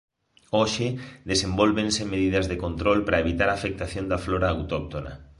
Hoxe 0.57 0.87
desenvólvense 1.31 2.03
medidas 2.13 2.45
de 2.51 2.57
control 2.65 2.97
para 3.05 3.21
evitar 3.23 3.49
a 3.49 3.57
afectación 3.59 4.05
da 4.11 4.21
flora 4.25 4.47
autóctona. 4.55 5.13